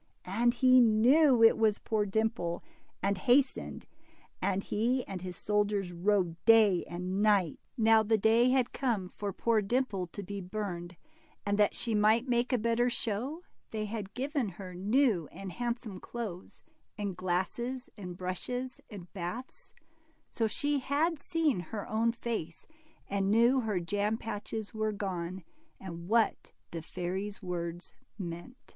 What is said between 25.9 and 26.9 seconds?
what the